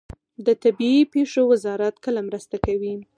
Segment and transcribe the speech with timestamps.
[0.45, 2.93] د طبیعي پیښو وزارت کله مرسته کوي؟